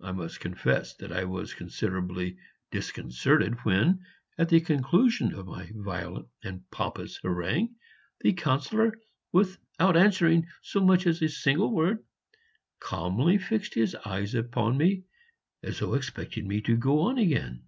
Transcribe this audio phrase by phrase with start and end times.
[0.00, 2.36] I must confess that I was considerably
[2.72, 4.04] disconcerted when,
[4.36, 7.76] at the conclusion of my violent and pompous harangue,
[8.22, 8.92] the Councillor,
[9.30, 12.04] without answering so much as a single word,
[12.80, 15.04] calmly fixed his eyes upon me
[15.62, 17.62] as though expecting me to go on again.